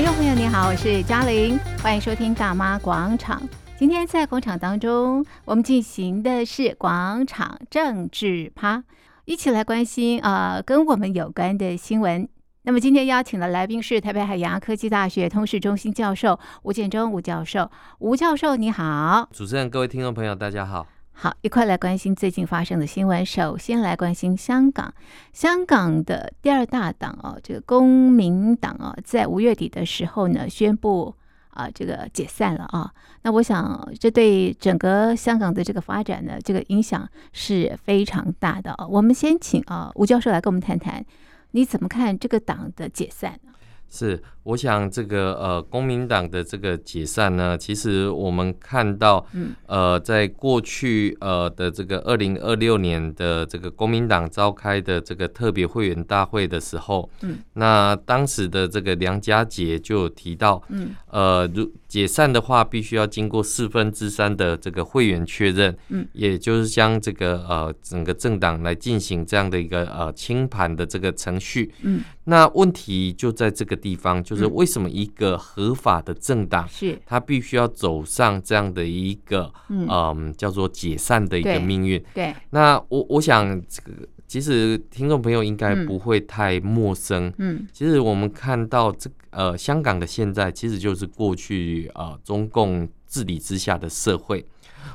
[0.00, 3.38] 听众朋友，你好，我是嘉玲，欢迎收听《大妈广场》。
[3.78, 8.82] 今天在广场当中，我们进行的是广场政治趴，
[9.26, 12.26] 一起来关心啊、呃，跟我们有关的新闻。
[12.62, 17.70] 那么今天邀请的来宾是台北海洋科技大学通识中心教授吴建忠吴教授。
[17.98, 19.28] 吴教授，你好。
[19.30, 20.86] 主持人，各位听众朋友，大家好。
[21.12, 23.26] 好，一块来关心最近发生的新闻。
[23.26, 24.94] 首先来关心香港，
[25.34, 31.14] 香港的第二大党哦，这个公民党哦，在五月底的时候呢，宣布
[31.50, 32.90] 啊，这个解散了啊。
[33.22, 38.86] 那我想，这对整个香港的这个发展呢，这个影响是非常大的啊。
[38.86, 41.04] 我们先请啊吴教授来跟我们谈谈，
[41.50, 43.52] 你怎么看这个党的解散呢？
[43.90, 49.26] 是，我想这个呃，公民党的这个解散呢，其实我们看到，
[49.66, 76.96] 呃，在过去呃的这个二零二六年的这个公民党召开的这个特别会员大会的时候，嗯，那当时的这个梁家杰就有提到，嗯，呃，如解散的话，必须要经过四分之三的这个会员确认，嗯，也就是将这个呃整个政党来进行这样的一个呃清盘的这个程序，嗯，那问题就在这个地方，就是为什么一个合法的政党，是。
[77.04, 82.00] 它必须要走上这样的一个嗯、呃、叫做解散的一个命运？
[82.14, 83.90] 对，那我我想这个
[84.28, 89.16] 其实听众朋友应该不会太陌生，嗯，其实我们看到这个。
[89.30, 94.44] 呃，香港的现在其实就是过去呃中共治理之下的社会。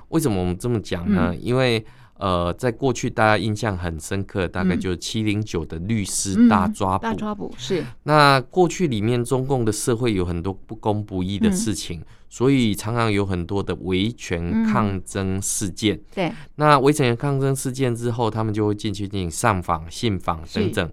[0.09, 1.29] 为什么我们这么讲呢？
[1.31, 1.83] 嗯、因为
[2.17, 7.05] 呃，在过去大家印象很深刻，大概就是七零九的律师大抓捕。
[7.05, 7.83] 嗯、大抓捕是。
[8.03, 15.95] 那过去里面中共的社会有很多不公不义的事情，嗯、所以常常有很多的维权抗争事件。
[15.97, 16.31] 嗯、对。
[16.55, 20.91] 那维权抗争事件之后，他们就会进去进行上访、信访等等。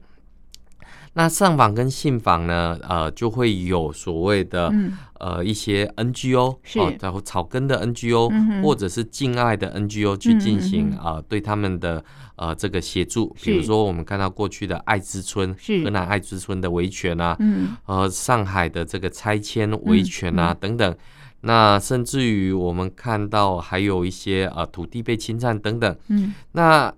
[1.15, 12.03] 那上访跟信访呢，呃，就会有所谓的、嗯、呃一些 NGO，哦，然后草根的 NGO，、嗯、或者是境外的 NGO 去进行啊、嗯呃、对他们的
[12.37, 20.97] 呃这个协助，比如说我们看到过去的爱之村，河南爱之村的维权啊，嗯，呃上海的这个拆迁维权啊、嗯、等等，
[21.43, 26.91] 那甚至于我们看到还有一些呃土地被侵占等等，嗯，那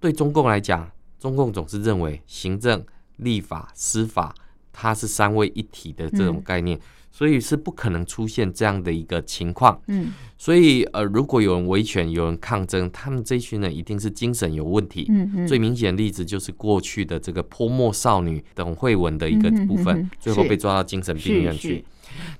[0.00, 2.82] 对中共来讲，中共总是认为行政。
[3.20, 4.34] 立法、司法，
[4.72, 9.78] 它是三位一体的这种概念，嗯、所以是不可能出现这样的一个情况。
[9.88, 15.06] 嗯，所以呃，如果有人维权、有人抗争，他们这一群人一定是精神有问题。
[15.10, 15.46] 嗯嗯。
[15.46, 21.84] 最明显的例子就是过去的这个泼墨少女董慧文的一个部分，嗯、哼哼最后被抓到精神病院去。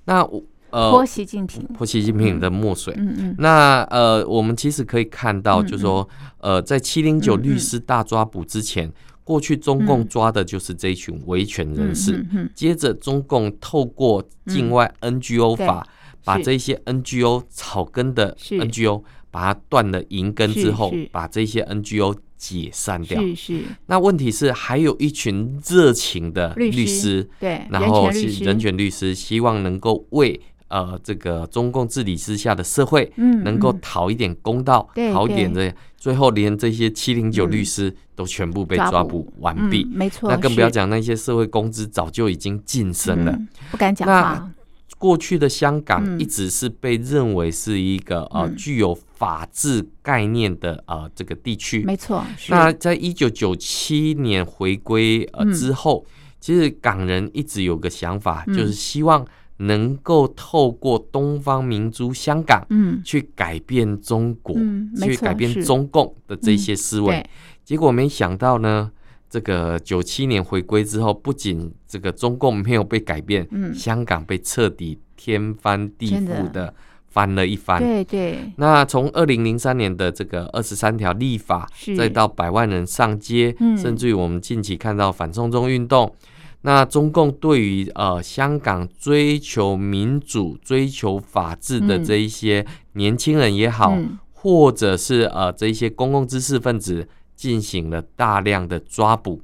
[0.05, 2.95] 那我呃，泼习近平，泼习近平的墨水。
[2.97, 3.35] 嗯嗯。
[3.39, 6.09] 那呃，我们其实可以看到，就是说，
[6.39, 8.87] 嗯、呃，在七零九律师大抓捕之前。
[8.87, 8.93] 嗯
[9.31, 23.23] 过去中共抓的就是这一群维权人士，嗯嗯嗯、接着中共透过境外 NGO 法，嗯、把这些 NGO 草根的 NGO 把它断了银根之后，把这些 NGO 解散掉。
[23.23, 23.63] 是是。
[23.87, 30.41] 那问题是还有一群热情的律师，律师对，然后是人权律师，希望能够为。
[30.71, 40.31] 呃，这个中共治理之下的社会，嗯，能够讨一点公道，嗯、讨一点的，最后连这些七零九律师都全部被抓捕完毕，嗯，没错。
[40.31, 44.53] 那更不要讲那些社会公知早就已经晋升了，嗯，不敢讲
[44.97, 52.25] 过去的香港一直是被认为是一个，嗯、呃具有法治概念的呃这个地区，没错。
[52.49, 59.27] 那在一九九七年回归呃之后，嗯，其实港人一直有个想法，嗯，就是希望。
[59.61, 67.17] 能够透过东方明珠香港，嗯，去改变中国，嗯、去改变中共的这些思维。
[67.17, 67.27] 嗯、
[67.65, 68.91] 结果没想到呢，
[69.29, 76.73] 这个九七年回归之后，不仅这个中共没有被改变，嗯、香港被彻底天翻地覆的
[77.09, 77.83] 翻了一番。
[77.83, 78.39] 对对。
[78.57, 81.69] 那从二零零三年的这个二十三条立法，
[81.99, 86.15] 再到百万人上街，嗯、甚至于我们近期看到反送中运动。
[86.63, 99.41] 那中共对于呃香港追求民主、追求法治的这一些年轻人也好，嗯、或者是呃这一些公共知识分子，进行了大量的抓捕。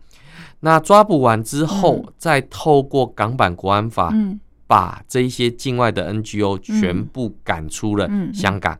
[0.60, 8.78] 那抓捕完之后，嗯、再透过港版国安法，嗯、把这一些境外的 NGO 全部赶出了香港。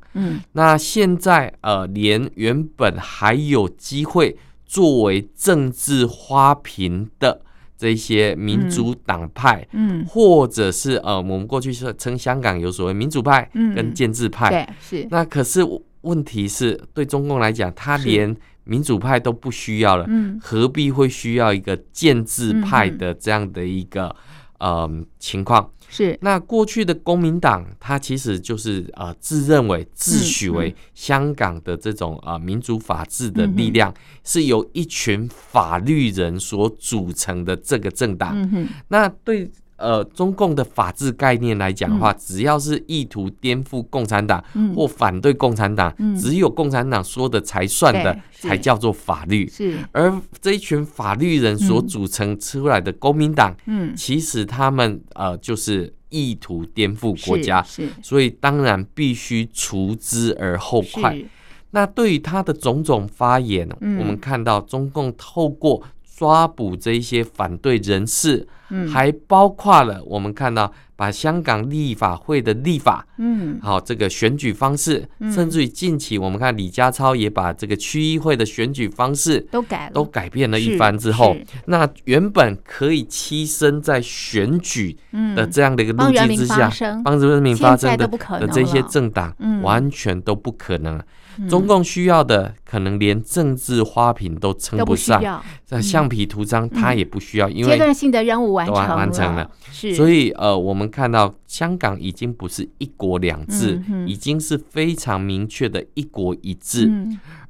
[0.52, 4.36] 那现在呃，连原本还有机会
[4.66, 7.40] 作为政治花瓶的。
[7.76, 15.08] 这些民主党派，嗯，嗯或者是呃，我们过去是称香港有所谓民主派跟建制派，嗯、对，是。
[15.10, 15.60] 那可是
[16.02, 18.34] 问题是对中共来讲，他连
[18.64, 24.14] 民主派都不需要了，嗯，何必会需要一个建制派的这样的一个
[24.58, 25.70] 呃情况。
[25.88, 33.94] 是，那过去的公民党，它其实就是呃自认为自诩为香港的这种啊、呃、民主法治的力量，嗯、
[34.24, 38.34] 是由一群法律人所组成的这个政党。
[38.52, 39.50] 嗯、那对。
[39.76, 44.42] 呃，中共的法治概念来讲的话，嗯、只要是意图颠覆共产党
[44.74, 49.46] 或反对共产党，嗯、只有共产党说的才算的，才叫做法律。
[49.48, 57.92] 是，而这一群法律人所组成出来的公民党，嗯，其实他们呃就是意图颠覆国家，是，是。
[58.02, 61.16] 所以当然必须除之而后快。
[61.72, 65.82] 那对于他的种种发言，嗯、我们看到中共透过。
[66.16, 81.36] 抓捕这一些反对人士，嗯，还包括了我们看到把香港立法会的立法，嗯，好这个选举方式，嗯、甚至于近期我们看李家超也把这个区议会的选举方式都改了，都改变了一番之后，
[81.66, 84.96] 那原本可以栖身在选举
[85.34, 86.70] 的这样的一个路径之下，
[87.04, 88.08] 帮助人民发声的
[88.40, 90.98] 的这些政党，完全都不可能。
[91.48, 99.50] 中共需要的可能连政治花瓶都称不上，这橡皮图章他也不需要，因为阶段性的任务完成完成了。
[99.70, 106.90] 是，所以呃，我们看到香港已经不是一国两制，已经是非常明确的一国一制。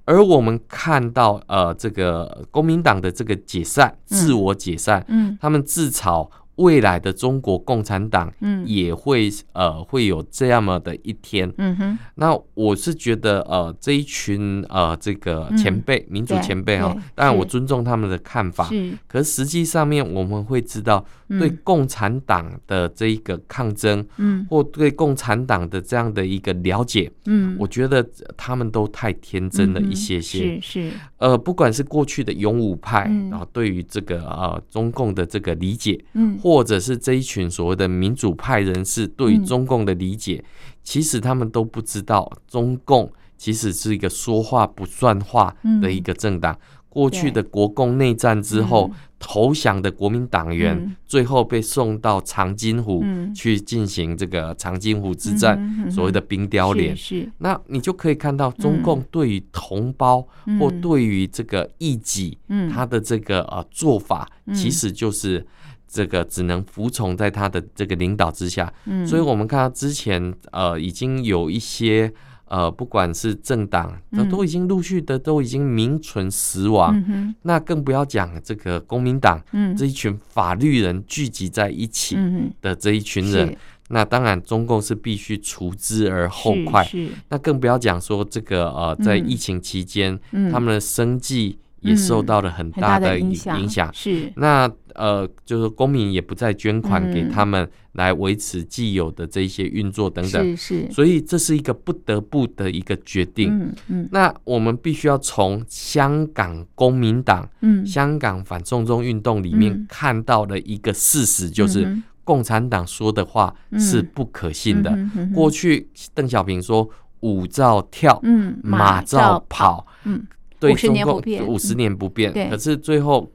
[0.04, 5.36] 而我们看到呃，这个公民党的这个解散，自我解散，嗯。
[5.40, 6.28] 他们自嘲。
[6.56, 8.66] 未来的中国共产党，嗯。
[8.66, 11.50] 也会、嗯、呃会有这样么的一天。
[11.56, 18.64] 嗯哼，那我是觉得呃这一群呃这个前辈、嗯、民主前辈哈，当然我尊重他们的看法。
[18.64, 28.04] 是，可是实际上面我们会知道，对共产党的这一个抗争，嗯，或对共产党的这样的一个了解，嗯，我觉得
[28.36, 30.60] 他们都太天真了一些些。
[30.60, 36.36] 是是，呃，不管是过去的勇武派，然后对于这个呃中共的这个理解，嗯。
[36.46, 45.52] 或者是这一群所谓的民主派人士对于中共的理解，嗯、其实他们都不知道，中共其实是一个说话不算话
[45.82, 46.54] 的一个政党。
[46.54, 53.04] 嗯、过去的国共内战之后，嗯、投降的国民党员、嗯、最后被送到长津湖
[53.34, 56.96] 去进行这个长津湖之战，嗯、所谓的冰雕连。
[57.38, 60.24] 那你就可以看到，中共对于同胞
[60.60, 62.38] 或对于这个异己，
[62.72, 65.44] 他的这个呃做法，其实就是。
[65.88, 72.12] 这个只能服从在他的这个领导之下，嗯，所以我们看到之前呃已经有一些
[72.46, 82.16] 呃不管是政党，那都已经陆续的都已经名存实亡，嗯，那更不要讲这个公民党，嗯，这一群法律人聚集在一起
[82.60, 83.56] 的这一群人，嗯，
[83.90, 91.58] 那当然中共是必须除之而后快，是，是，那更不要讲说这个呃在疫情期间，嗯，他们的生计。
[91.86, 94.32] 也受到了很大的影响，是。
[94.36, 103.50] 那呃，就是公民也不再捐款给他们来维持既有的这些运作等等，是是，所以这是一个不得不的一个决定。
[103.52, 111.86] 嗯嗯，那我们必须要从香港公民党、嗯，香港反送中运动里面看到的一个事实，就是
[112.24, 114.96] 共产党说的话是不可信的。
[115.34, 116.88] 过去邓小平说
[117.20, 120.26] “舞照跳，嗯，马照跑”，嗯。
[120.58, 123.30] 对中共五十年不变，可是最后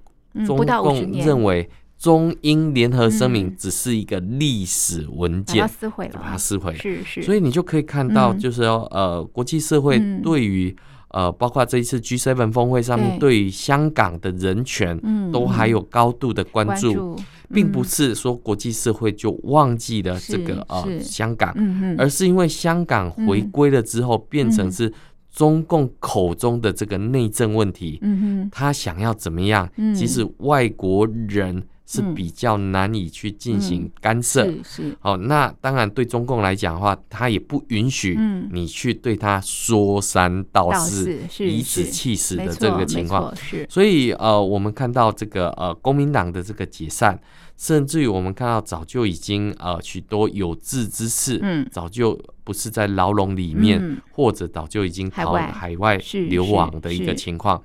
[0.46, 6.74] 中共认为中英联合声明只是一个历史文件，把它撕毁了，把它撕毁。
[6.75, 10.75] 是是，所以你就可以看到，就是说呃，国际社会对于
[11.10, 13.44] 呃，包括这一次 G7 峰会上面，对。
[13.44, 15.00] 于香港的人权，
[15.32, 17.16] 都还有高度的关注，
[17.54, 21.54] 并不是说国际社会就忘记了这个呃香港，
[21.98, 24.92] 而是因为香港回归了之后，变成是。
[25.32, 29.70] 中共口中的这个内政问题，嗯哼，他想要怎么样？
[29.78, 34.98] 嗯，其实外国人是比较难以去进行干涉，是是。
[35.00, 38.18] 好，那当然对中共来讲的话，他也不允许
[38.52, 43.34] 你去对他说三道四、颐指气死的这个情况。
[43.36, 47.20] 是，所以呃，我们看到这个呃，公民党的这个解散。
[47.62, 55.96] 甚至于我们看到，早就已经呃许多有志之士，嗯，早就不是在牢笼里面，嗯、或者早就已经逃海外。
[56.27, 57.63] 流亡的一个情况。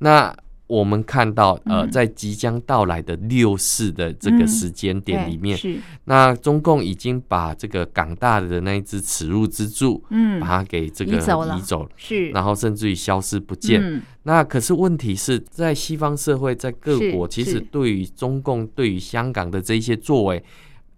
[0.00, 0.36] 那
[0.68, 13.80] 我们看到，呃，在即将到来的六四的这个时间点里面，嗯、那中共已经把这个港大的那一支耻辱之柱，嗯，把它给这个移走了，走是，然后甚至于消失不见。
[13.82, 20.44] 嗯、那可是问题是在西方社会，在各国，其实对于中共对于香港的这一些作为，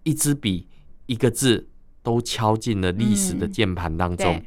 [0.03, 0.67] 一支笔
[1.05, 1.65] 一个字
[2.03, 4.33] 都敲进了历史的键盘当中。
[4.35, 4.45] 嗯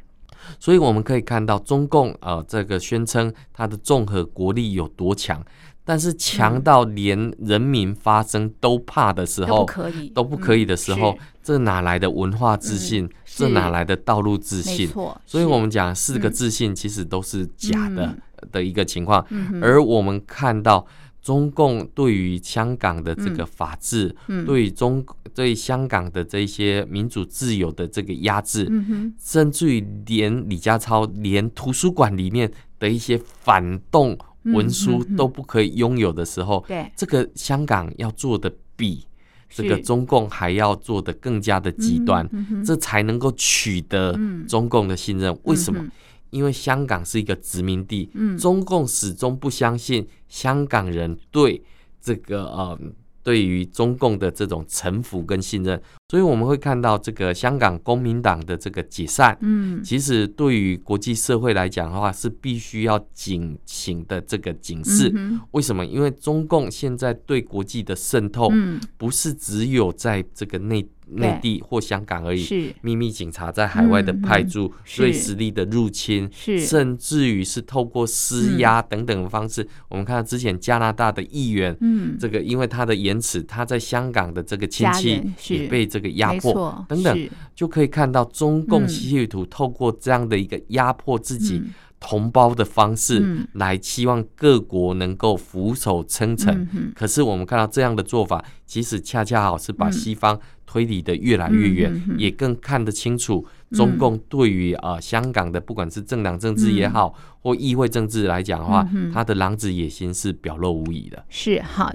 [0.59, 5.43] 所以我们可以看到，中共呃这个宣称它的综合国力有多强，
[5.83, 13.05] 但是强到连人民发声都怕的时候，都不可以，都不可以的时候，嗯、这哪来的文化自信？
[13.05, 14.89] 嗯、这哪来的道路自信？
[15.25, 18.21] 所以我们讲四个自信其实都是假的、嗯、
[18.51, 19.25] 的一个情况。
[19.29, 20.85] 嗯、而我们看到
[21.25, 25.03] 中共对于香港的这个法治，嗯、对于中
[25.33, 34.15] 对香港的这些民主自由的这个压制，嗯、甚至于连李家超连图书馆里面的一些反动。
[34.53, 36.85] 文书都不可以拥有的时候，对。
[36.95, 39.03] 这个香港要做的比
[39.49, 42.29] 这个中共还要做的更加的极端，
[42.63, 44.15] 这才能够取得
[44.47, 45.35] 中共的信任。
[45.45, 45.83] 为什么？
[46.29, 51.63] 因为香港是一个殖民地，中共始终不相信香港人对
[52.01, 52.79] 这个呃。
[53.25, 65.11] 对于中共的这种臣服跟信任，所以我们会看到这个香港公民党的这个解散，嗯，其实对于国际社会来讲的话，是必须要警醒的这个警示。
[65.15, 65.83] 嗯、为什么？
[65.83, 68.51] 因为中共现在对国际的渗透，
[68.97, 70.87] 不是只有在这个内。
[71.07, 72.73] 内地或香港而已，是。
[72.81, 76.59] 秘密警察在海外的派驻，对实力的入侵，是。
[76.59, 79.67] 甚至于是透过施压等等的方式。
[79.87, 85.21] 我们看到之前加拿大的议员，嗯，这个因为他的言辞，他在香港的这个亲戚
[85.53, 91.63] 也被这个压迫，等等，就可以看到中共企图透过这样的一个压迫自己
[92.01, 96.67] 同胞的方式，来期望各国能够俯首称臣。
[96.93, 100.37] 可是我们看到这样的做法，其实恰恰好是把西方。
[100.67, 103.45] 推理的越来越远，也更看得清楚
[103.75, 111.23] 中共对于啊、呃、香港的不管是政党政治也好，嗯、或议会政治来讲的话，嗯、他的狼子野心是表露无遗的。
[111.29, 111.91] 是好，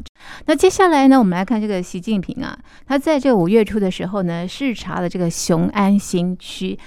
[0.46, 6.78] 那接下来呢，我们来看这个习近平啊，他在这个五月初的时候呢，视察了这个雄安新区。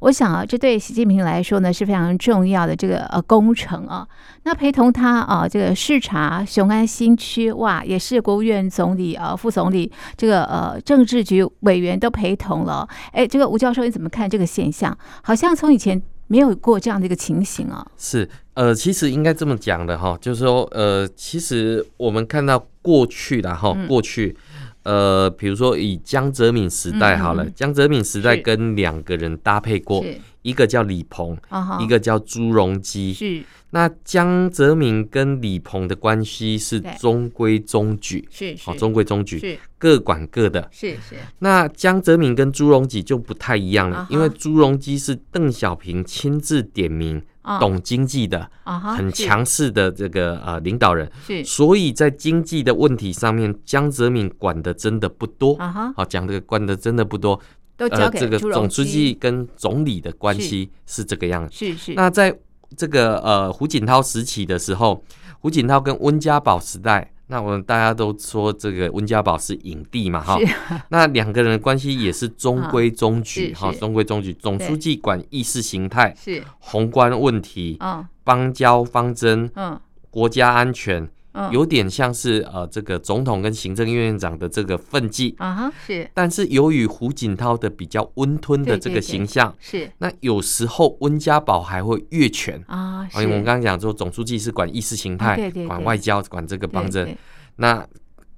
[0.00, 4.06] 我想啊，这对习近平来说呢是非常重要的这个呃工程啊。
[4.44, 12.88] 那陪同他啊，这个视察雄安新区，哇，也是国务院总理啊、副总理这个呃政治局委员都陪同了。
[13.12, 14.96] 哎，这个吴教授你怎么看这个现象？
[15.22, 17.86] 好像从以前没有过这样的一个情形啊。
[17.98, 24.34] 是，呃，其实应该这么讲的哈，就是说，呃，其实我们看到过去的哈，过去。
[24.38, 24.49] 嗯
[24.82, 30.04] 呃，比如说以江泽民时代好了，江泽民时代跟两个人搭配过，
[30.42, 31.36] 一个叫李鹏，
[31.80, 33.12] 一个叫朱镕基。
[33.12, 40.68] 是，那江泽民跟李鹏的关系是中规中矩，是，好，中规中矩，各管各的。
[40.72, 41.16] 是是。
[41.40, 47.22] 那江泽民跟朱镕基就不太一样了，因为朱镕基是邓小平亲自点名。
[47.42, 55.56] 懂经济的，很强势的这个呃领导人，是，所以在经济的问题上面，江泽民管的真的不多，
[55.96, 57.40] 好讲这个管的真的不多，
[57.76, 61.94] 都交给这个总书记跟总理的关系是这个样子，是是。
[61.94, 62.36] 那在
[62.76, 65.02] 这个呃胡锦涛时期的时候，
[65.40, 67.12] 胡锦涛跟温家宝时代。
[67.30, 70.36] 那我们大家都说这个温家宝是影帝嘛，哈，
[70.90, 74.34] 那两个人的关系也是中规中矩，哈，中规中矩。
[74.34, 76.42] 总书记管意识形态，是。
[76.58, 81.08] 宏观问题，嗯，邦交方针，嗯，国家安全，
[81.52, 86.10] 有点像是呃这个总统跟行政院院长的这个分际，啊哈，是。
[86.12, 92.62] 但是由于胡锦涛的比较温吞的这个形象，是，那有时候温家宝还会越权。
[92.66, 97.16] 啊，因为我们刚刚讲说总书记是管意识形态，管外交，管这个方针。
[97.56, 97.86] 那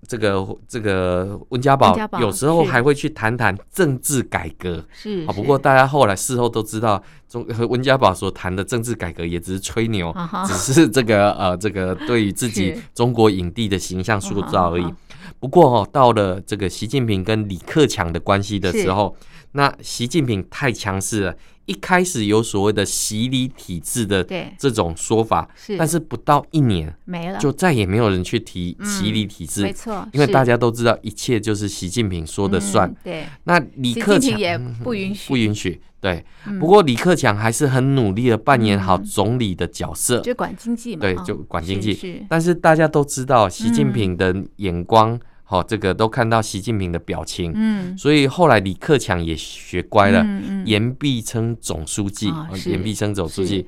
[0.08, 5.32] 这个这个温家宝有时候还会去谈谈政治改革，是啊。
[5.32, 10.14] 不过大家后来事后都知道，中 温家宝所谈的政治改革也只是吹牛，
[10.46, 14.94] 只是这个呃这个对于自己中国影帝的形象塑造而已。
[15.38, 19.16] 不过哦，到了这个习近平跟李克强的关系的时候，
[19.52, 21.36] 那习近平太强势了。
[21.66, 24.26] 一开始有所谓的洗礼体制的
[24.58, 32.92] 这种说法，是，但是不到一年没了，就再也没有人去提洗礼体制，没错，因为大家都知道一切就是习近平说的算。
[33.04, 35.80] 对，那李克强也不允许，不允许。
[36.00, 36.24] 对，
[36.58, 42.26] 不过李克强还是很努力的扮演好总理的角色，就管经济嘛，对，就管经济。
[42.28, 45.20] 但是大家都知道习近平的眼光。
[45.52, 50.24] 好，这个都看到习近平的表情，嗯，所以后来李克强也学乖了，
[50.64, 52.32] 言必称总书记，
[52.64, 53.66] 言必称总书记。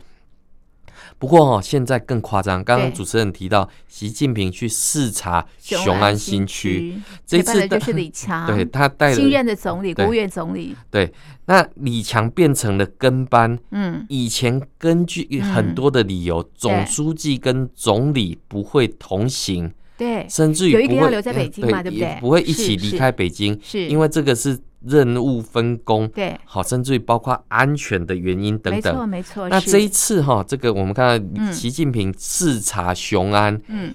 [1.19, 11.13] 不过哦，现在更夸张，刚刚主持人提到习近平去视察雄安新区，这次就是李强， 对他带了新任的总理，国务院总理，对，
[11.45, 19.71] 那李强变成了跟班，嗯，以前根据很多的理由，总书记跟总理不会同行。
[19.97, 22.19] 对，甚至于有一个要留在北京嘛，对不对？
[22.21, 26.09] 不会一起离开北京，是因为这个是任务分工。
[26.09, 28.93] 对，好，甚至于包括安全的原因等等。
[28.93, 29.49] 没错，没错。
[29.49, 33.95] 那这一次哈，这个我们看到习近平视察雄安，嗯，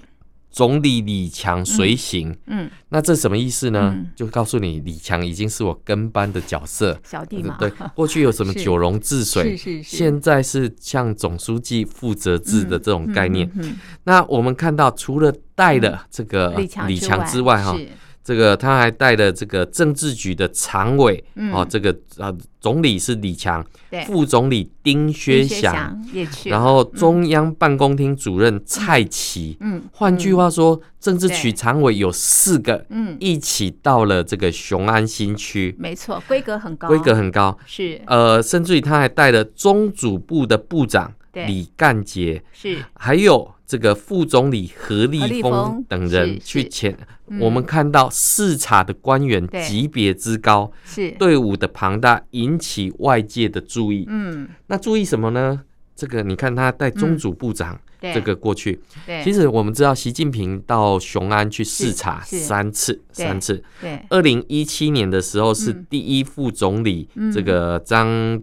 [0.50, 2.36] 总理李强随行。
[2.46, 3.94] 嗯，那这什么意思呢？
[3.96, 7.56] 嗯、就告诉你，李强已经是我跟班的角色，小弟嘛。
[7.58, 13.50] 对，过去有什么 九龙治水，是是是，现在是向总书记负责制的这种概念。
[13.54, 16.54] 嗯、那我们看到，除了带了这个
[16.86, 17.76] 李强之外，哈。
[18.22, 24.04] 这个他还带了这个政治局的常委，嗯、哦，这个呃总理是李强，对。
[24.04, 46.96] 副总理丁薛祥，也去，然后中央办公厅主任蔡奇，嗯，换句话说，政治局常委有四个，嗯，一起到了这个雄安新区，没错，规格很高，规格很高，是，呃，甚至于他还带了中组部的部长李干杰，是，还有这个副总理何立峰等人去前。
[47.40, 51.12] 我们看到视察的官员级别之高，是。
[51.12, 54.04] 队伍的庞大，引起外界的注意。
[54.08, 55.62] 嗯，那注意什么呢？
[55.94, 58.80] 这个你看他带中组部长，这个过去，
[59.22, 63.62] 其实我们知道习近平到雄安去视察三次，三次。
[63.82, 68.40] 对，二零一七年的时候是第一副总理这个张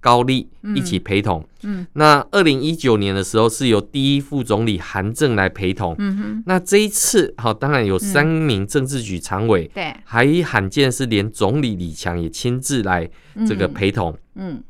[0.00, 13.10] 高丽一起陪同，嗯，那二零一九年的时候是由第一副总理韩正来陪同，嗯哼，那这一次好，当然有三名政治局常委，对，还罕见是连总理李强也亲自来
[13.46, 14.62] 这个陪同，嗯，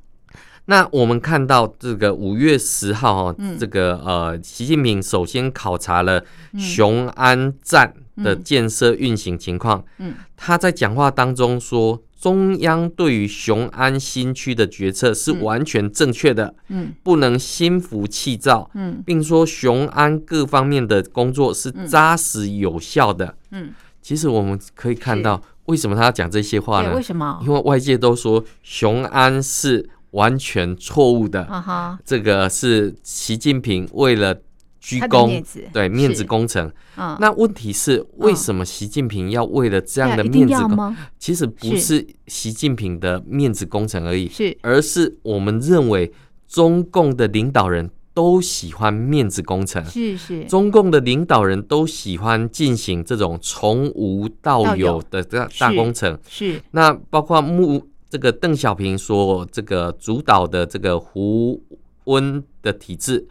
[0.64, 6.24] 那我们看到这个五月十号哈，这个呃，习近平首先考察了
[6.56, 12.02] 雄安站的建设运行情况，嗯，他在讲话当中说。
[12.18, 23.72] 中央对于雄安新区的决策是完全正确的，嗯，不能心浮气躁，嗯，并说雄安各方面的工作是扎实有效的，嗯，
[24.02, 26.92] 其实我们可以看到，为什么他要讲这些话呢？
[26.94, 27.40] 为什么？
[27.44, 34.36] 因为外界都说雄安是完全错误的，啊哈，这个是习近平为了。
[34.80, 35.42] 鞠躬，
[35.72, 36.70] 对面子工程。
[36.96, 40.96] 那问题是，为什么习近平要为了这样的面子工？
[41.18, 46.12] 其实不是习近平的面子工程而已，是，而是我们认为
[46.46, 50.44] 中共的领导人都喜欢面子工程，是是。
[50.44, 56.60] 中共的领导人都喜欢进行这种从无到有的大大工程，是。
[56.70, 61.62] 那包括目这个邓小平所这个主导的这个胡。
[62.08, 63.28] 温的体制，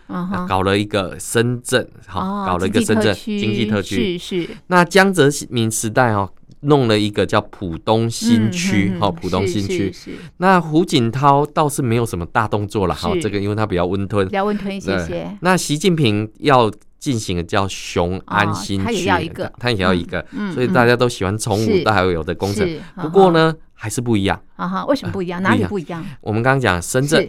[0.47, 4.49] 搞了一个深圳，好，搞了一个深圳经济特区，是是。
[4.67, 9.91] 那江泽民时代哦，弄了一个叫浦东新区，好，浦东新区。
[10.37, 15.35] 那胡锦涛倒是没有什么大动作了，哈，这个因为他比较温吞，比较温吞一些些。
[15.41, 22.69] 那习近平要进行的叫雄安新区，他也要一个，他也要一个，所以大家都喜欢从无到有的工程。
[23.01, 24.39] 不过呢，还是不一样。
[24.55, 25.41] 啊哈，为什么不一样？
[25.41, 26.05] 哪里不一样？
[26.21, 27.27] 我们刚刚讲深圳。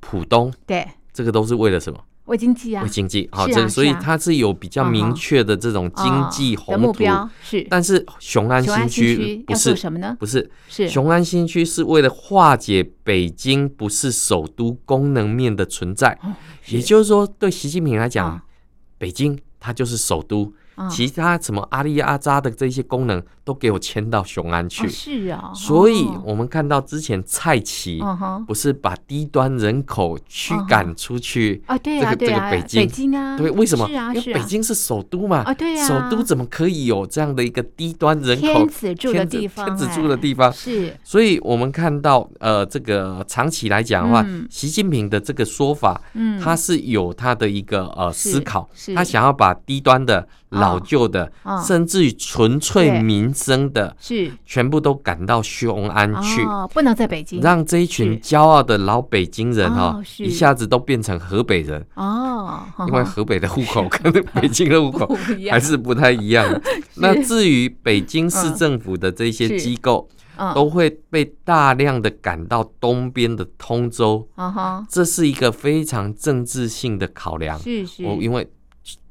[0.00, 1.98] 浦东，对，这个都是为了什么？
[2.26, 3.28] 为经济啊，为经济。
[3.30, 7.28] 好，这所以它是有比较明确的这种经济宏图目标。
[7.42, 10.16] 是，但是雄安新区不是什么呢？
[10.18, 16.18] 不是，是雄安新区是为了化解北京不是首都功能面的存在。
[16.66, 18.40] 也就是说，对习近平来讲，
[18.98, 20.52] 北京它就是首都。
[20.90, 28.02] 其他什么阿里阿扎的这些功能都给我迁到雄安去，是啊，所以我们看到之前蔡奇
[28.46, 31.78] 不是把低端人口驱赶出去啊？
[31.78, 33.88] 对啊，这个北京，北京啊，对，为什么？
[33.88, 39.66] 因为北京是首都嘛，啊，对啊，首都怎么可以有这样的一个低端人口天子住的地方？
[39.66, 40.52] 天子住的地方。
[40.52, 50.26] 是，所以我们看到呃，这个长期来讲的话，习近平的这个说法，嗯，他是有他的一个呃思考，他想要把低端的。
[50.50, 51.32] 老旧的，
[51.66, 54.30] 甚至于纯粹民生的，是。
[54.44, 56.40] 全部都赶到雄安去，
[56.72, 61.84] 不能在北京，让这一群骄傲的老北京人哈，一下子都变成河北人。
[61.94, 65.16] 哦，因为河北的户口跟北京的户口
[65.50, 66.48] 还是不太一样。
[66.96, 70.08] 那至于北京市政府的这些机构，
[70.54, 74.28] 都会被大量的赶到东边的通州，
[74.88, 77.58] 这是一个非常政治性的考量。
[77.58, 78.48] 是是，因为。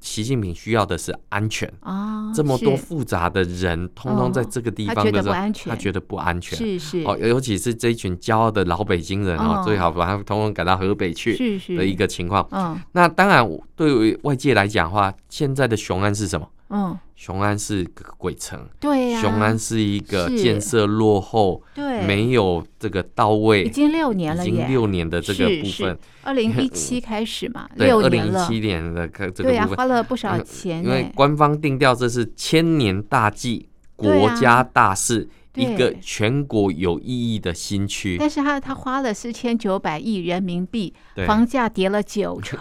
[0.06, 2.32] 习近平需要的是安全啊！
[2.32, 5.34] 这么多复杂的人，通通在这个地方的时候，
[5.66, 6.56] 他觉得不安全。
[6.56, 12.48] 是是哦，尤其是这一群骄傲的老北京人哦，最好把他通通赶到河北去的一个情况。
[12.52, 13.44] 嗯，那当然，
[13.76, 16.48] 对于外界来讲的话，现在的雄安是什么？
[16.70, 38.18] 嗯，雄安是个鬼城，对呀，雄安是一个建设落后，对，没有这个到位，已经六年了，已经六年的这个部分，二零一七 开始嘛，对，二零一七年的这个部分，对呀，花了不少钱，因为官方定调这是千年大计，国家大事，一个全国有意义的新区。
[38.20, 40.94] 但是他他花了四千九百亿人民币，
[41.26, 42.60] 房价跌了九成。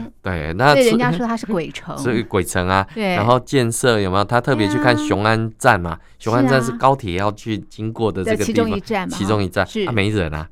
[0.22, 2.86] 对，那所以人家说他是鬼城， 所以鬼城啊。
[2.94, 4.24] 对，然后建设有没有？
[4.24, 5.98] 他特别去看雄安站嘛？
[6.18, 9.16] 雄安站是高铁要去经过的这个地方，其中一站嘛。
[9.16, 10.48] 其中一站是啊，没人啊。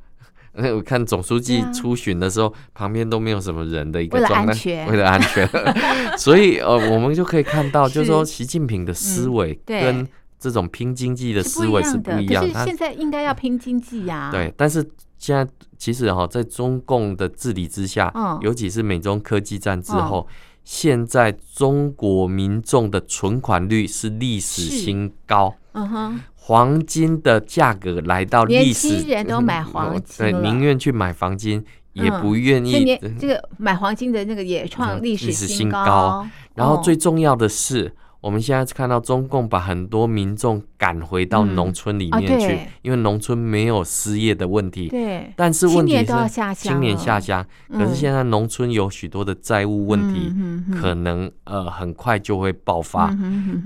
[0.57, 5.69] 那 我看总书记出巡的时候，旁边都没有什么人的一个状态，为了安全，为了安
[6.13, 6.17] 全。
[6.17, 10.07] 所以呃，我们就可以看到，就是说习近平的思维跟
[10.39, 12.53] 这种拼经济的思维是不一样的。
[12.53, 14.31] 可是现在应该要拼经济呀。
[14.31, 14.85] 对，但是
[15.19, 15.47] 现在
[15.79, 20.27] 其实哈，在中共的治理之下，尤其是美中科技战之后，
[20.65, 25.55] 现在中国民众的存款率是历史新高。
[25.73, 26.21] 嗯哼。
[26.47, 32.99] 黄金的价格来到历史，年轻人都买黄金了，对，宁愿去买黄金，也不愿意。
[33.19, 36.27] 这个买黄金的那个也创历史新高。
[36.55, 37.91] 然后最重要的是，
[38.25, 44.89] 我们现在看到中共把很多民众赶回到农村里面去，因为农村没有失业的问题。
[44.89, 46.07] 对，但是问题是
[46.55, 50.33] 青年下乡，可是现在农村有许多的债务问题，
[50.81, 53.15] 可能呃很快就会爆发。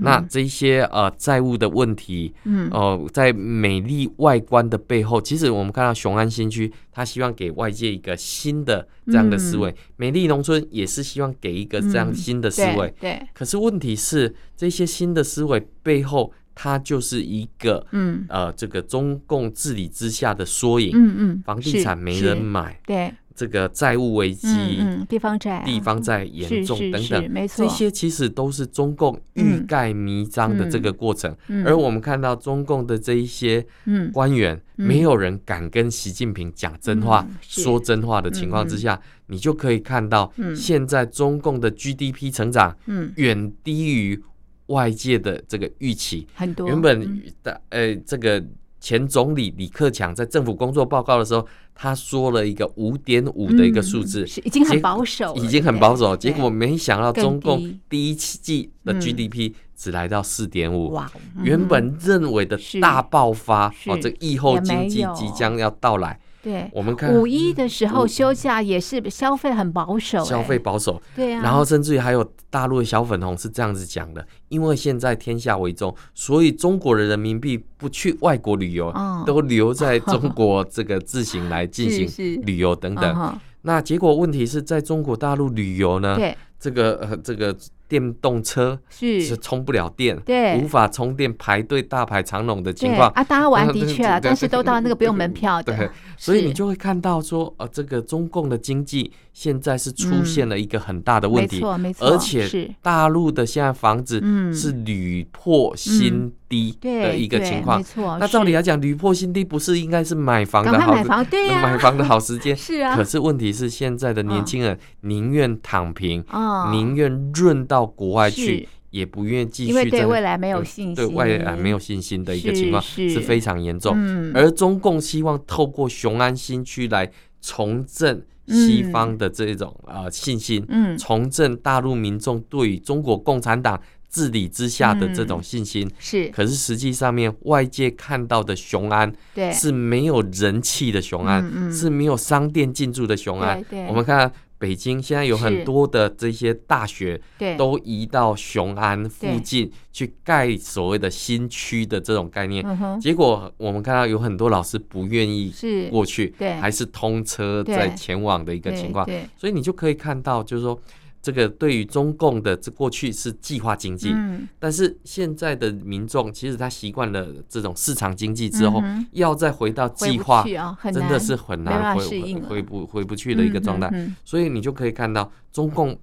[0.01, 2.33] 那这些呃债务的问题，
[2.71, 6.69] 哦，在美丽外观的背后，其实我们看到雄安新区，
[6.99, 9.73] 他希望给外界一个新的这样的思维。
[9.95, 12.93] 美丽农村也是希望给一个这样新的思维。
[12.99, 16.33] 对，可是问题是这些新的思维背后。
[16.61, 24.49] 它就是一个，嗯，呃，这个中共治理之下的缩影，嗯嗯，房地产没人买，对，这个债务危机，
[24.81, 31.33] 嗯，地方债，地方债严重等等，没错，这些其实都是中共欲盖弥彰的这个过程。
[31.65, 33.65] 而我们看到中共的这一些
[34.11, 44.21] 官员，没有人敢跟习近平讲真话、说真话的情况之下，你就可以看到，现在中共的 GDP 成长，嗯，远低于。
[44.69, 46.27] 外界的这个预期。
[46.35, 48.39] 很多，原本的呃，这个
[48.79, 51.43] 前总理李克强在政府工作报告的时候，
[51.81, 56.13] 他说了一个五点五的一个数字，是已经很保守，已经很保守。
[56.17, 61.09] 结果没想到中共第一季的 GDP 只来到四点五，哇！
[61.41, 66.19] 原本认为的大爆发哦，这个疫后经济即将要到来。
[66.41, 78.93] 对，我们看五一的时候休假也是消费很保守，消费保守，对啊，然后甚至于还有大陆的小粉红是这样子讲的，因为现在天下为重，所以中国的人民币不去外国旅游，
[79.25, 82.07] 都留在中国这个自行来进行
[82.45, 83.39] 旅游等等。
[83.63, 86.15] 那结果问题是在中国大陆旅游呢？
[86.15, 87.55] 对，这个呃这个。
[87.89, 89.19] 电动车是。
[89.21, 93.09] 是充不了电，对，无法充电，排队大排长龙的情况。
[93.09, 93.23] 啊。
[93.23, 104.21] 大家玩 的确啊，但是都到那个不用门票的，对，所以你就会看到说，呃，这个中共的经济现在是出现了一个很大的问题，没错没错，而且大陆的现在房子
[104.53, 108.17] 是屡破新低的一个情况，没错。
[108.19, 112.55] 那照理来讲，屡破新低不是应该是买房的好，买房的好时间？
[112.57, 112.95] 是啊。
[112.95, 116.23] 可是问题是现在的年轻人宁愿躺平，
[116.71, 117.89] 宁愿润到。
[117.99, 123.93] 国外去也不愿意继续，因为对未来没有信心，对未来没有信心的一个情况是非常严重。
[124.33, 130.65] 而中共希望透过雄安新区来重振西方的这种呃信心，
[130.97, 133.77] 重振大陆民众对于中国共产党
[134.09, 135.89] 治理之下的这种信心。
[135.99, 139.13] 是，可是实际上面外界看到的雄安，
[139.53, 143.63] 是没有人气的雄安，是没有商店进驻的雄安。
[143.87, 144.31] 我们看。
[144.59, 147.21] 北京现在有很多的这些大学，
[147.57, 152.61] 都移到雄安附近去盖所谓的新区的这种概念，
[152.99, 155.49] 结果我们看到有很多老师不愿意
[155.89, 160.77] 过去，还是通车在前往的一个情况，所以你就可以看到，就是说。
[161.21, 170.45] 这个对于中共的这过去是计划经济，嗯、但是现在的民众其实他习惯了这种市场经济之后，嗯、要再回到计划，
[170.93, 173.89] 真的是很难回回回不回不去的一个状态，
[174.23, 175.97] 所以你就可以看到中共。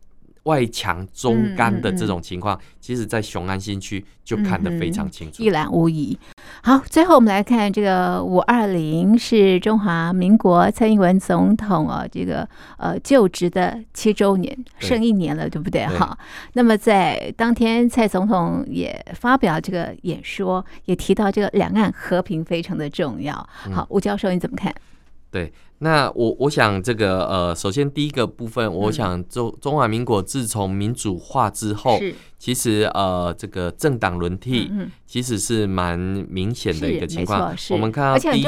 [0.47, 6.17] 外强中干的这种情况，其实，在雄安新区就看得非常清楚，一览无遗。
[6.67, 12.45] 好，最后我们来看这个五二零是中华民国蔡英文总统啊，这个
[12.77, 15.87] 呃就职的七周年，剩一年了，对，对不对？
[15.87, 16.19] 哈，
[16.55, 23.35] 那么在当天，蔡总统也发表这个演说，也提到这个两岸和平非常的重要。
[23.73, 24.75] 好，吴教授你怎么看？
[25.31, 25.53] 对。
[25.79, 32.15] 那我我想这个呃，首先第一个部分，我想中中华民国自从民主化之后，是。
[32.39, 34.71] 其实呃这个政党轮替
[35.07, 37.55] 其实是蛮明显的一个情况。
[37.71, 38.45] 我们看到第一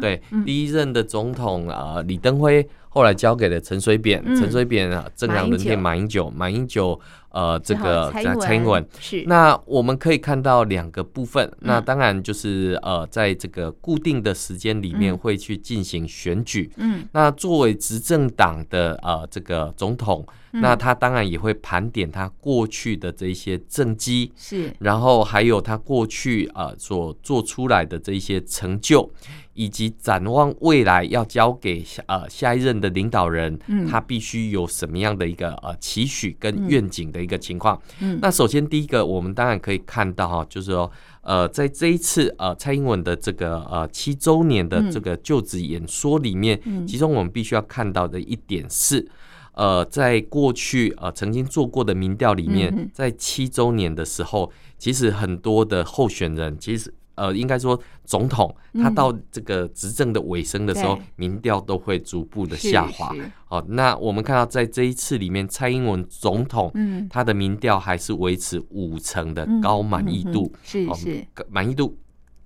[0.00, 9.24] 对第一任的总统呃李登辉，后来交给了陈水扁，陈水扁啊政党轮替马英九，马英九呃这个蔡英文，蔡英文是。
[9.26, 16.70] 那我们可以看到两个部分，嗯、那当然就是呃在这个固定的时间里面会去进行选举。
[16.76, 20.26] 嗯，那作为执政党的呃这个总统。
[20.52, 29.08] 那他当然也会盘点他过去的这一些政绩，是，然后还有他过去呃所做出来的这一些成就，
[29.54, 33.56] 以及展望未来要交给下呃下一任的领导人，
[33.88, 37.80] 他必须有什么样的一个呃期许跟愿景的一个情况。
[38.00, 40.90] 嗯那首先第一个，我们当然可以看到哈，就是说
[41.22, 49.08] 呃在这一次呃蔡英文的这个呃七周年的这个就职演说里面，其中我们必须要看到的一点是。
[49.52, 63.14] 呃，在过去呃曾经做过的民调里面，在七周年的时候，其实很多的候选人，其实呃应该说总统，他到这个执政的尾声的时候，民调都会逐步的下滑。
[63.44, 66.72] 好，那我们看到在这一次里面，蔡英文总统，
[67.10, 71.26] 他的民调还是维持五成的高满意度，是是。
[71.50, 71.98] 满意度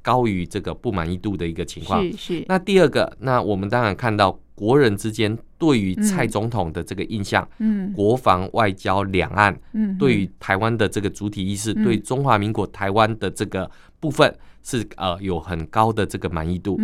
[0.04, 2.00] 高于这个不满意度的一个情况。
[2.12, 2.44] 是是。
[2.46, 4.38] 那第二个，那我们当然看到。
[4.56, 16.78] 国人之间对于蔡总统的这个印象，嗯，国防、外交、两岸，嗯，对于台湾的这个主体意识，对中华民国台湾的这个部分是呃有很高的这个满意度。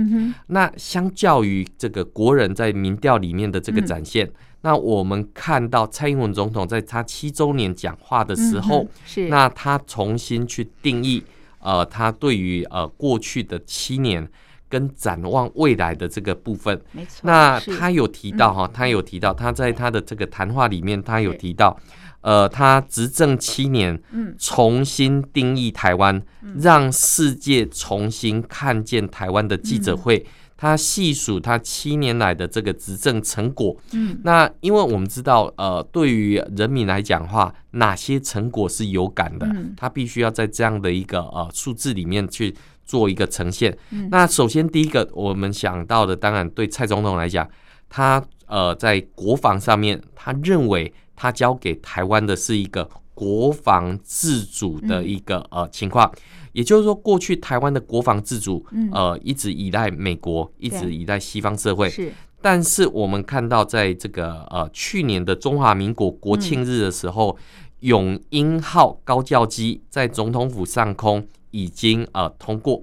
[0.49, 4.29] 那相较于这个国人在民调里面的这个展现，
[4.63, 11.23] 那我们看到蔡英文总统在他七周年讲话的时候，是那他重新去定义，
[11.61, 14.29] 呃，他对于呃过去的七年。
[14.71, 17.23] 跟展望未来的这个部分，没错。
[17.25, 21.77] 那他有提到哈，他有提到他在他的这个谈话里面，他有提到，
[22.21, 24.01] 呃，他执政七年，
[24.39, 26.23] 重新定义台湾，
[26.61, 30.25] 让世界重新看见台湾的记者会，
[30.61, 33.75] 他细数他七年来的这个执政成果。
[33.93, 42.55] 嗯，那因为我们知道，呃，对于人民来讲的话，哪些成果是有感的，他必须要在这样的一个呃数字里面去。
[42.91, 43.79] 做一个呈现。
[44.11, 47.49] 那首先第一个我们想到的，当然对蔡总统来讲，
[47.89, 56.13] 他呃在国防上面，他认为他交给台湾的是一个国防自主的一个呃情况，
[56.53, 61.89] 也就是说，过去台湾的国防自主呃一直依赖美国，一直依赖西方社会。
[61.89, 67.37] 是，但是我们看到在这个呃去年的中华民国国庆日的时候，
[67.81, 71.27] 永鹰号高教机在总统府上空。
[71.53, 72.81] 已经呃通过，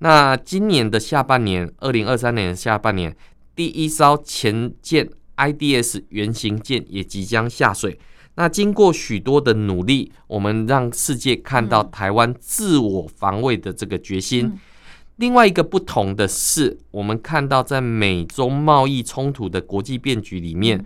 [0.00, 3.16] 那今年的下半年，二零二三年的下半年，
[3.56, 7.98] 第一艘前舰 IDS 原型舰也即将下水。
[8.36, 14.46] 那经过许多的努力，我们让世界看到台湾自我防卫的这个决心。
[14.46, 14.58] 嗯、
[15.16, 20.82] 另外一个不同的是，我们看到在美中贸易冲突的国际变局里面，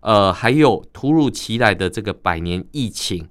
[0.00, 3.28] 呃，还有突如其来的这个百年疫情。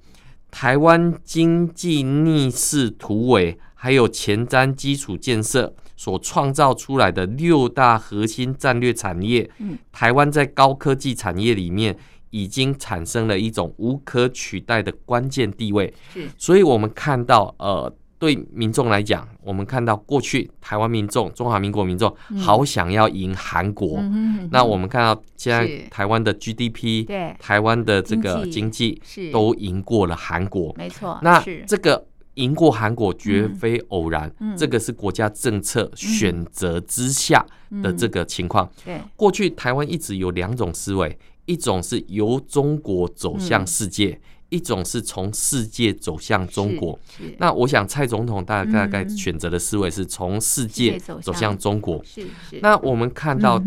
[0.49, 9.49] 台湾经济逆势突围，还有前瞻基础建设所创造出来的六大核心战略产业，
[9.91, 11.97] 台湾在高科技产业里面
[12.35, 15.93] 已经产生了一种无可取代的关键地位。
[16.37, 17.93] 所以我们看到，呃。
[18.17, 23.97] 对民众来讲，我们看到过去台湾民众、中华民国民众好想要赢韩国。
[23.99, 28.99] 嗯、那我们看到现在台湾的 GDP，对台湾的这个经济
[29.33, 30.73] 都赢过了韩国。
[30.77, 37.45] 没错，那这个赢过韩国绝非偶然，嗯、这个是国家政策选择之下
[37.81, 38.69] 的这个情况。
[38.85, 44.11] 对，过去台湾一直有两种思维，一种是由中国走向世界。
[44.11, 44.19] 嗯。
[44.49, 46.97] 一种是从世界走向中国，
[47.39, 51.99] 那我想蔡总统大概大概选择的思维是从世界走向中国。
[52.05, 52.59] 是是。
[52.61, 53.61] 那我们看到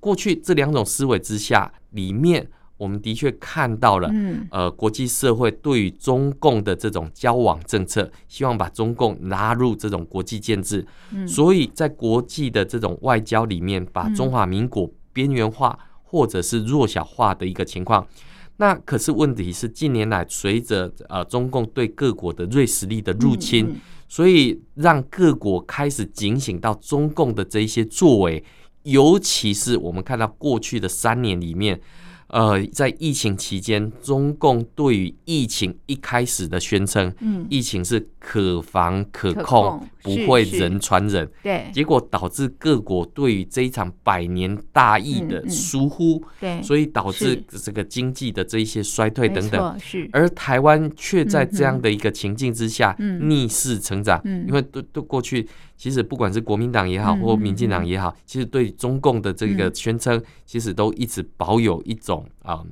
[0.00, 2.48] 过去这两种思维之下，里面
[2.80, 10.86] 我们的确看到了，嗯呃，国际社会对于中共的这种交往政策，希望把中共拉入这种国际建制，
[11.28, 18.06] 所以在国际的这种外交里面，把中华民国边缘化或者是弱小化的一个情况。
[18.56, 28.42] 那可是问题是，近年来随着呃中共对各国的锐实力的入侵，所以让各国开始警醒到中共的这一些作为，
[28.84, 31.78] 尤其是我们看到过去的三年里面。
[32.30, 55.48] 呃，在疫情期间，中共对于疫情一开始的宣称，嗯，疫情是可防可控，可控不会人传人，对，结果导致各国对于这一场百年大疫的疏忽，对、所以导致这个经济的这一些衰退等等，是，而台湾却在这样的一个情境之下逆势成长，嗯，因为都都过去。
[55.76, 62.64] 其实不管是国民党也好，或民进党也好，其实对中共的这个宣称，其实都一直保有一种啊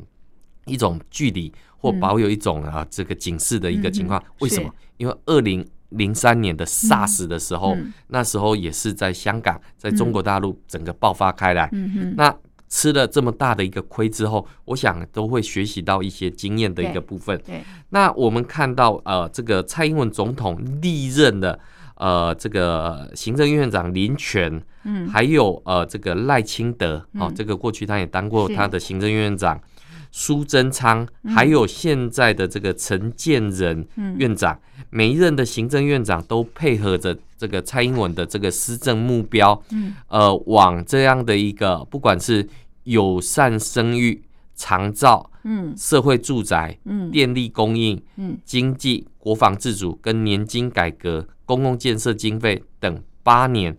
[0.66, 4.20] 一种距离或保有一种啊这个警示的一个情况。
[4.20, 4.70] 嗯、为什么？
[4.96, 11.68] 因为二零零三年的 SARS 的时候，嗯、那时候也是在香港，在中国大陆整个爆发开来。
[11.72, 12.34] 嗯、那
[12.68, 17.34] 吃了这么大的一个亏之后，我想都会学习到一些经验的一个部分。
[17.38, 21.58] 对，对那我们看到呃，这个蔡英文总统历任的
[21.98, 29.60] 呃，这个行政院长林权，嗯，还有呃，这个赖清德，嗯、哦，这个过去他也当过他的行政院长，
[30.12, 42.48] 苏贞昌，还有现在的这个陈建仁院长，嗯、每一任的行政院长都配合着这个蔡英文的这个施政目标，嗯，呃，往这样的一个不管是
[42.84, 44.22] 友善生育、
[44.54, 53.74] 长照，嗯，社会住宅，嗯，电力供应，嗯，经济、国防自主跟年金改革、公共建设经费等八年，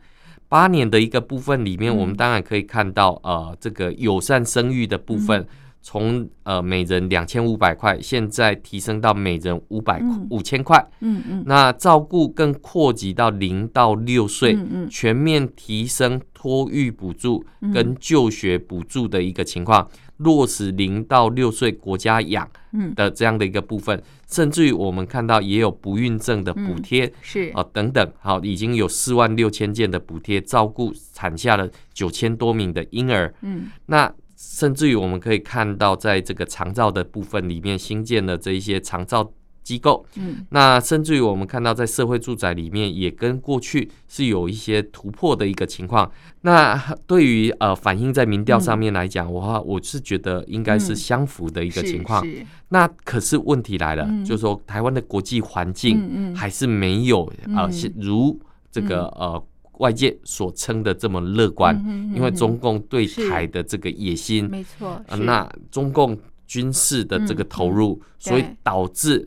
[0.48, 5.48] 八年的一个部分里面，我们当然可以看到，呃，这个友善生育的部分。
[5.82, 10.78] 从呃每人两千五百块，现在提升到每人五百五千块。
[11.00, 14.58] 嗯嗯，那照顾更扩及到零到六岁，
[14.90, 22.50] 全面提升托育补助跟就学补助的一个情况，落实零到六岁国家养
[22.96, 33.34] 的这样的一个部分，甚至于我们看到也有不孕症的补贴，是啊等等，好，已经有四万六千件的补贴，照顾产下了九千多名的婴儿。
[33.42, 34.14] 嗯，那。
[34.42, 40.06] 甚至于我们可以看到，在这个长照的部分里面新建了这一些长照机构。
[40.16, 46.10] 嗯，那甚至于我们看到，在社会住宅里面也跟过去是有一些突破的一个情况。
[46.42, 52.26] 那 对于呃反映在民调上面来讲，我话我是觉得应该是相符的一个情况。
[52.70, 58.40] 那可是问题来了，就是说台湾的国际环境还是没有呃如
[58.72, 59.44] 这个呃。
[59.80, 61.74] 外界所称的这么乐观，
[62.14, 69.26] 因为中共对台的这个野心，没错，那中共军事的这个投入，所以导致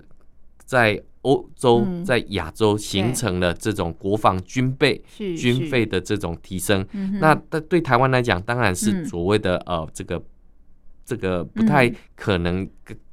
[0.72, 5.04] 在欧洲、在亚洲形成了这种国防军备、
[5.36, 6.86] 军费的这种提升。
[7.20, 7.34] 那
[7.68, 10.22] 对台湾来讲，当然是所谓的呃这个
[11.04, 12.66] 这个不太可能。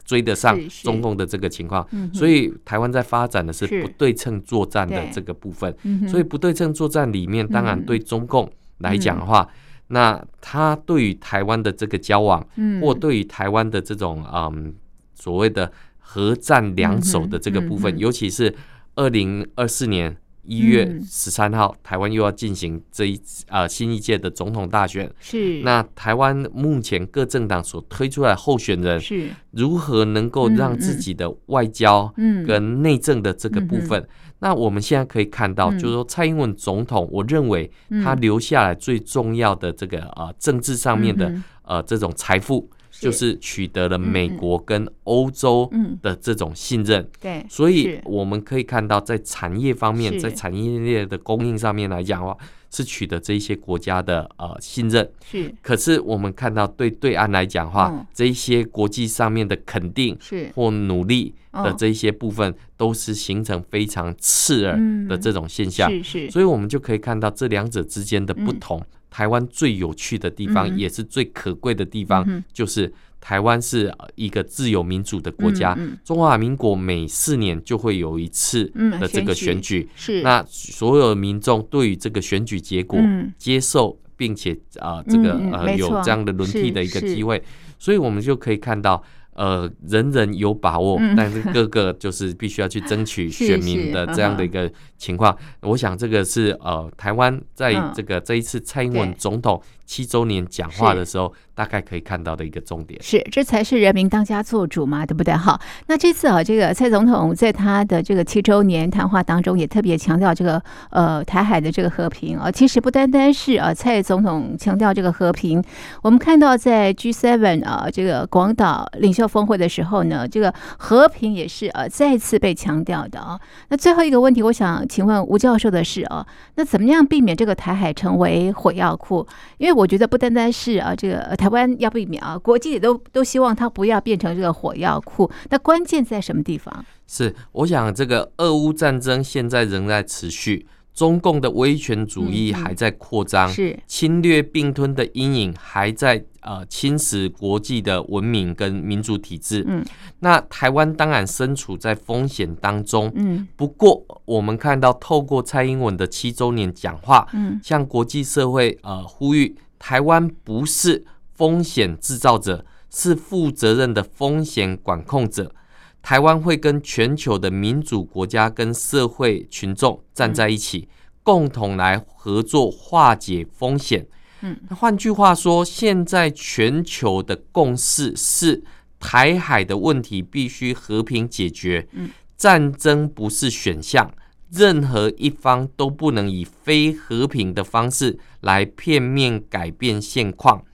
[0.05, 5.71] 追得上中共的这个情况，所以台湾在发展的是不对称作战的这个部分。
[6.09, 9.47] 所以不对称作战里面，当然对中共来讲的话，
[9.89, 12.43] 那他对于台湾的这个交往，
[12.81, 14.73] 或对于台湾的这种嗯
[15.13, 15.71] 所谓的
[16.11, 18.55] 核战两手的这个部分，尤其是
[18.95, 20.17] 二零二四年。
[20.41, 25.07] 一月十三号，台湾又要进行这一呃新一届的总统大选。
[25.19, 25.61] 是。
[25.61, 32.11] 那台湾目前各政党所推出来候选人，是如何能够让自己的外交
[32.47, 34.03] 跟内政的这个部分？
[34.39, 37.69] 那我们现在可以看到，就是说蔡英文总统，我认为
[38.03, 42.67] 他留下来最重要的这个呃政治上面的呃这种财富。
[42.99, 45.69] 就是取得了美国跟欧洲
[46.01, 52.37] 的这种信任，对，所以我们可以看到，在产业方面，在产业链的供应上面来讲的话，
[52.69, 55.09] 是取得这一些国家的呃信任。
[55.25, 60.49] 是，可是我们看到对对岸来讲的话，这一些国际上面的肯定是。
[60.53, 65.89] 或努力的这一些部分，都是形成非常刺耳的这种现象。
[65.89, 68.81] 是是，所以我们就可以看到这两者之间的不同。
[69.09, 75.77] 台湾最有趣的地方，也是最可贵的地方，就是台湾是一个自由民主的国家。
[76.03, 78.65] 中华民国每四年就会有一次
[78.99, 80.21] 的这个选举，是。
[80.21, 82.99] 那所有民众对于这个选举结果
[83.37, 87.43] 接受，并且啊，这个呃有这样的轮替的一个机会，
[87.77, 89.03] 所以我们就可以看到。
[89.39, 95.33] 呃，人人有把握，但是各个就是必须要去争取 选民的这样的一个情况。
[95.61, 102.97] 我想这个是呃，台湾在这个这一次蔡英文总统七周年讲话的时候，大概可以看到的一个重点。
[103.03, 105.33] 是，这才是人民当家作主嘛，对不对？
[105.33, 112.51] 好，那这次啊，这个蔡总统在他的这个七周年谈话当中，也特别强调这个呃台海的这个和平啊。
[112.51, 115.63] 其实不单单是啊，蔡总统强调这个和平，
[116.01, 119.27] 我们看到在 G7 啊这个广岛领袖。
[119.27, 123.39] 峰会的时候呢，这个和平也是呃再次被强调的啊。
[123.67, 129.27] 那最后一个问题，我想请问吴教授的是啊，那怎么样避免这个台海成为火药库？
[129.57, 135.29] 因为我觉得不单单是啊，这个台湾要避免啊，国际也都都希望它不要变成这个火药库。
[135.49, 136.85] 那关键在什么地方？
[137.05, 140.65] 是，我想这个俄乌战争现在仍在持续。
[140.91, 149.63] 中共的威权主义还在扩张，是侵略并吞的阴影还在呃侵蚀国际的文明跟民主体制。
[149.65, 149.81] 嗯，
[150.19, 153.09] 那台湾当然身处在风险当中。
[153.15, 161.05] 嗯，不过我们看到透过蔡英文的七周年讲话，嗯，向国际社会呃呼吁，台湾不是
[161.39, 165.55] 风险制造者，是负责任的风险管控者。
[166.01, 170.89] 台湾会跟全球的民主国家跟社会群众站在一起，
[171.23, 174.05] 共同来合作化解风险。
[174.41, 178.61] 嗯，那换句话说，现在全球的共识是
[178.99, 181.87] 台海的问题必须和平解决。
[181.93, 184.13] 嗯，战争不是选项，
[184.51, 190.65] 任何一方都不能以非和平的方式来片面改变现况。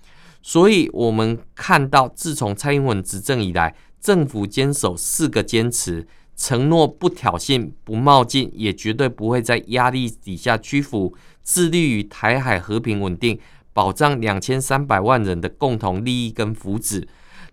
[0.48, 13.40] 所以，我们看到自从蔡英文执政以来，政府坚守四个坚持：承诺不挑衅、不冒进，也绝对不会在压力底下屈服，致力于台海和平稳定，
[13.74, 17.08] 保障两千三百万人的共同利益跟福祉。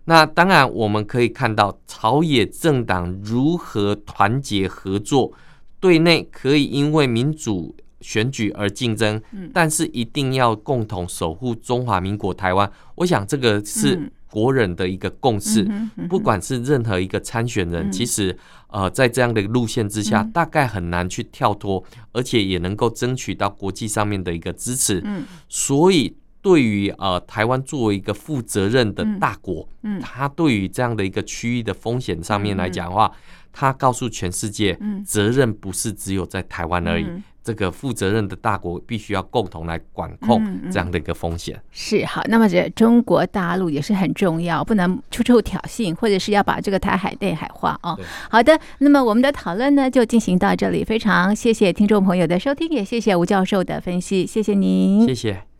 [0.05, 5.33] 那当然，我们可以看到朝野政党如何团结合作，
[5.79, 9.19] 对内可以因为民主选举而竞争，
[9.51, 12.71] 但是一定要共同守护中华民国台湾。
[12.97, 14.11] 我想这个是。
[14.33, 15.63] 国人的一个共识，
[16.09, 18.35] 不管是任何一个参选人，其实
[18.69, 21.83] 呃，在这样的路线之下，大概很难去跳脱，
[22.13, 25.03] 而且也能够争取到国际上面的一个支持。
[25.47, 29.69] 所以对于呃台湾作为一个负责任的大国，
[30.01, 33.11] 他对于这样的一个区域的风险上面来讲的话，
[33.51, 34.75] 他告诉全世界，
[35.05, 37.05] 责任不是只有在台湾而已。
[37.43, 40.41] 这个负责任的大国必须要共同来管控
[40.71, 41.61] 这样的一个风险。
[41.71, 47.99] 是好，那么这中国大陆也是很重要，不能处处挑衅，或者是要把这个台海内海化哦。
[48.29, 55.52] 好的，那么我们的讨论呢就进行到这里，非常谢谢听众朋友的收听，也谢谢吴教授的分析，谢谢您，谢谢。